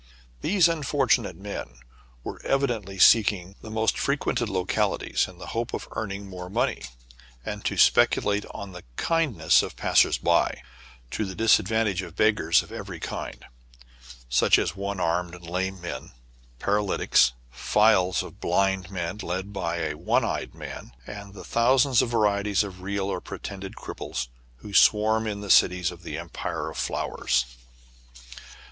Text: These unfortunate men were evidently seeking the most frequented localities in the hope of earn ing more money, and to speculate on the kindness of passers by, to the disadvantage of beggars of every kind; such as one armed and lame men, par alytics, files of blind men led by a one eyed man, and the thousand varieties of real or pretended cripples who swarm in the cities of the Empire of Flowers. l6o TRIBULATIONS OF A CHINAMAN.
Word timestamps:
These 0.41 0.67
unfortunate 0.67 1.35
men 1.37 1.77
were 2.23 2.41
evidently 2.43 2.97
seeking 2.97 3.53
the 3.61 3.69
most 3.69 3.99
frequented 3.99 4.49
localities 4.49 5.27
in 5.27 5.37
the 5.37 5.45
hope 5.53 5.75
of 5.75 5.87
earn 5.91 6.11
ing 6.11 6.27
more 6.27 6.49
money, 6.49 6.81
and 7.45 7.63
to 7.65 7.77
speculate 7.77 8.43
on 8.49 8.71
the 8.71 8.83
kindness 8.95 9.61
of 9.61 9.75
passers 9.75 10.17
by, 10.17 10.63
to 11.11 11.23
the 11.23 11.35
disadvantage 11.35 12.01
of 12.01 12.15
beggars 12.15 12.63
of 12.63 12.71
every 12.71 12.99
kind; 12.99 13.45
such 14.27 14.57
as 14.57 14.75
one 14.75 14.99
armed 14.99 15.35
and 15.35 15.45
lame 15.47 15.79
men, 15.79 16.13
par 16.57 16.77
alytics, 16.77 17.33
files 17.51 18.23
of 18.23 18.41
blind 18.41 18.89
men 18.89 19.19
led 19.19 19.53
by 19.53 19.81
a 19.81 19.93
one 19.95 20.25
eyed 20.25 20.55
man, 20.55 20.93
and 21.05 21.35
the 21.35 21.43
thousand 21.43 21.93
varieties 22.09 22.63
of 22.63 22.81
real 22.81 23.05
or 23.05 23.21
pretended 23.21 23.75
cripples 23.75 24.29
who 24.61 24.73
swarm 24.73 25.27
in 25.27 25.41
the 25.41 25.51
cities 25.51 25.91
of 25.91 26.01
the 26.01 26.17
Empire 26.17 26.71
of 26.71 26.77
Flowers. 26.79 27.45
l6o 27.45 27.45
TRIBULATIONS 27.45 27.45
OF 27.45 28.19
A 28.19 28.19
CHINAMAN. 28.23 28.53